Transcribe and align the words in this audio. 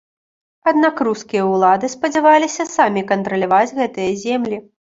Аднак 0.71 1.03
рускія 1.07 1.43
ўлады 1.51 1.91
спадзяваліся 1.95 2.67
самі 2.77 3.07
кантраляваць 3.15 3.75
гэтыя 3.83 4.11
землі. 4.27 4.61